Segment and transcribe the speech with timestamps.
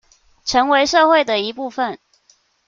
[0.43, 1.99] 成為社會的一部分